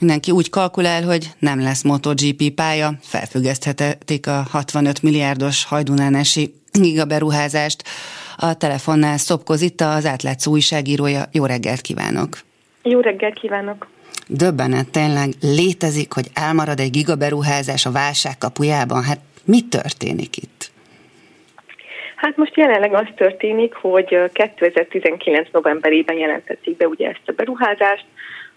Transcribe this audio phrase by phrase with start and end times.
[0.00, 7.82] Mindenki úgy kalkulál, hogy nem lesz MotoGP pálya, felfüggeszthetik a 65 milliárdos hajdunánási gigaberuházást.
[8.36, 11.24] A telefonnál Szopko Zitta, az átlátszó újságírója.
[11.32, 12.38] Jó reggelt kívánok!
[12.82, 13.88] Jó reggelt kívánok!
[14.26, 19.02] Döbbenet tényleg létezik, hogy elmarad egy gigaberuházás a válság kapujában?
[19.02, 20.59] Hát mi történik itt?
[22.20, 28.04] Hát most jelenleg az történik, hogy 2019 novemberében jelentették be ugye ezt a beruházást,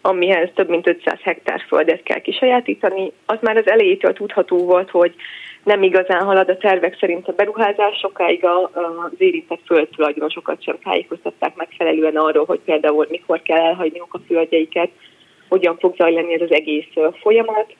[0.01, 3.11] amihez több mint 500 hektár földet kell kisajátítani.
[3.25, 5.15] Az már az elejétől tudható volt, hogy
[5.63, 12.15] nem igazán halad a tervek szerint a beruházás, sokáig az érintett földtulajdonosokat sem tájékoztatták megfelelően
[12.15, 14.89] arról, hogy például mikor kell elhagyniuk a földjeiket,
[15.49, 16.87] hogyan fog zajlani ez az egész
[17.21, 17.73] folyamat.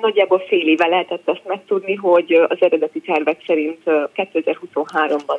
[0.00, 5.38] Nagyjából fél éve lehetett azt megtudni, hogy az eredeti tervek szerint 2023-ban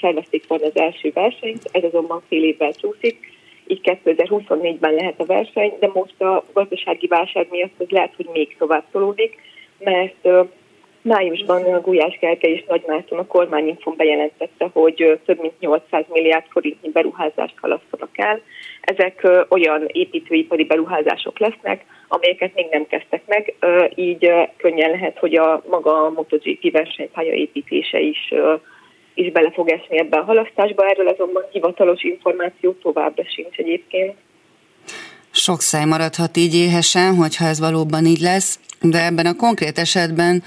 [0.00, 3.34] szervezték volna az első versenyt, ez azonban fél évvel csúszik,
[3.66, 8.56] így 2024-ben lehet a verseny, de most a gazdasági válság miatt ez lehet, hogy még
[8.58, 9.40] tovább tolódik,
[9.78, 10.28] mert
[11.06, 16.90] Májusban Gulyás Gergely és Nagy Márton a kormányinfon bejelentette, hogy több mint 800 milliárd forintnyi
[16.90, 18.40] beruházást halasztanak el.
[18.80, 23.54] Ezek olyan építőipari beruházások lesznek, amelyeket még nem kezdtek meg,
[23.94, 28.32] így könnyen lehet, hogy a maga a MotoGP versenypálya építése is
[29.14, 34.14] is bele fog esni ebbe a halasztásba, erről azonban hivatalos információ továbbra sincs egyébként.
[35.30, 40.42] Sok száj maradhat így éhesen, hogyha ez valóban így lesz, de ebben a konkrét esetben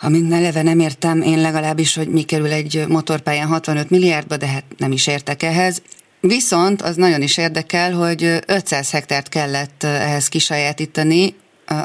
[0.00, 4.64] amit eleve nem értem én legalábbis, hogy mi kerül egy motorpályán 65 milliárdba, de hát
[4.76, 5.82] nem is értek ehhez.
[6.20, 11.34] Viszont az nagyon is érdekel, hogy 500 hektárt kellett ehhez kisajátítani.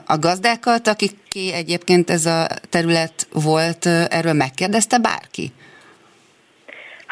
[0.06, 0.96] A gazdákat,
[1.30, 5.52] ki egyébként ez a terület volt, erről megkérdezte bárki?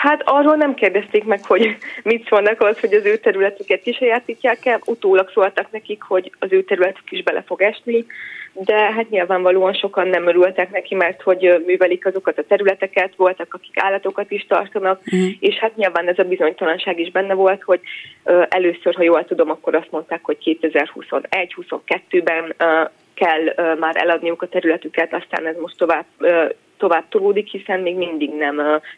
[0.01, 4.79] Hát arról nem kérdezték meg, hogy mit szólnak az, hogy az ő területüket kisajátítják el.
[4.85, 8.05] Utólag szóltak nekik, hogy az ő területük is bele fog esni,
[8.53, 13.79] de hát nyilvánvalóan sokan nem örültek neki, mert hogy művelik azokat a területeket, voltak, akik
[13.79, 15.27] állatokat is tartanak, mm.
[15.39, 17.79] és hát nyilván ez a bizonytalanság is benne volt, hogy
[18.49, 22.55] először, ha jól tudom, akkor azt mondták, hogy 2021-22-ben
[23.13, 26.05] kell már eladniuk a területüket, aztán ez most tovább
[26.81, 28.55] tovább tolódik, hiszen még mindig nem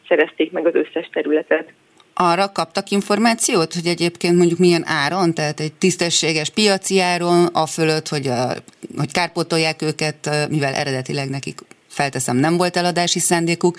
[0.08, 1.74] szerezték meg az összes területet.
[2.14, 8.08] Arra kaptak információt, hogy egyébként mondjuk milyen áron, tehát egy tisztességes piaci áron, a fölött,
[8.08, 8.54] hogy, a,
[8.98, 13.78] hogy kárpótolják őket, mivel eredetileg nekik felteszem nem volt eladási szándékuk.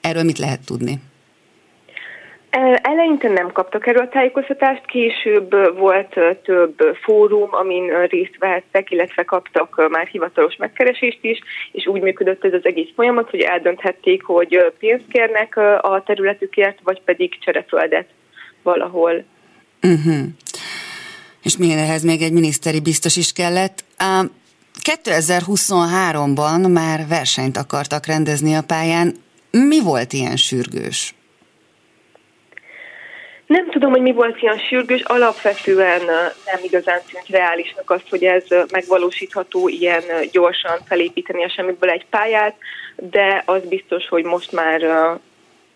[0.00, 0.98] Erről mit lehet tudni?
[2.50, 10.06] Eleinte nem kaptak erről tájékoztatást, később volt több fórum, amin részt vehettek, illetve kaptak már
[10.06, 11.38] hivatalos megkeresést is,
[11.72, 17.02] és úgy működött ez az egész folyamat, hogy eldönthették, hogy pénzt kérnek a területükért, vagy
[17.04, 18.08] pedig csereföldet
[18.62, 19.24] valahol.
[19.82, 20.26] Uh-huh.
[21.42, 23.84] És még ehhez még egy miniszteri biztos is kellett.
[25.04, 29.14] 2023-ban már versenyt akartak rendezni a pályán.
[29.50, 31.14] Mi volt ilyen sürgős?
[33.50, 36.04] Nem tudom, hogy mi volt ilyen sürgős, alapvetően
[36.46, 40.02] nem igazán tűnt reálisnak azt, hogy ez megvalósítható ilyen
[40.32, 42.56] gyorsan felépíteni a semmiből egy pályát,
[42.96, 44.82] de az biztos, hogy most már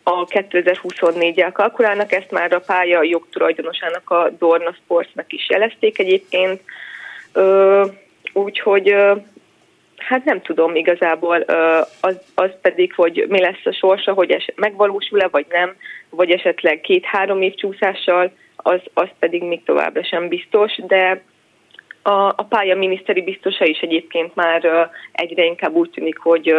[0.03, 6.61] a 2024-el kalkulálnak, ezt már a pálya jogtulajdonosának a Dorna Sportsnak is jelezték egyébként,
[8.33, 8.95] úgyhogy
[10.06, 11.41] Hát nem tudom igazából,
[12.00, 15.76] az, az pedig, hogy mi lesz a sorsa, hogy megvalósul-e vagy nem,
[16.10, 21.22] vagy esetleg két-három év csúszással, az, az pedig még továbbra sem biztos, de
[22.03, 26.54] a, a pálya miniszteri biztosa is egyébként már egyre inkább úgy tűnik, hogy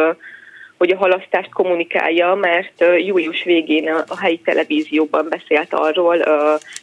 [0.78, 6.18] hogy a halasztást kommunikálja, mert július végén a helyi televízióban beszélt arról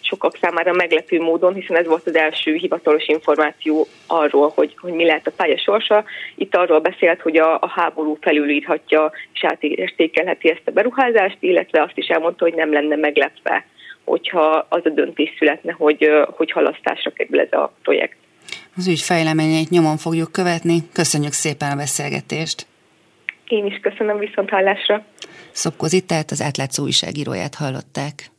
[0.01, 5.05] sokak számára meglepő módon, hiszen ez volt az első hivatalos információ arról, hogy, hogy mi
[5.05, 6.05] lehet a pálya sorsa.
[6.35, 11.99] Itt arról beszélt, hogy a, a háború felülírhatja és átértékelheti ezt a beruházást, illetve azt
[11.99, 13.67] is elmondta, hogy nem lenne meglepve,
[14.05, 18.17] hogyha az a döntés születne, hogy, hogy halasztásra kerül ez a projekt.
[18.77, 20.79] Az ügy fejleményeit nyomon fogjuk követni.
[20.93, 22.72] Köszönjük szépen a beszélgetést!
[23.53, 25.05] Én is köszönöm viszont hallásra.
[25.51, 28.31] Szopko Zittát, az átlátszó újságíróját hallották.